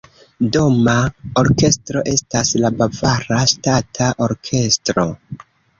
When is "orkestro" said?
1.43-2.03, 4.31-5.11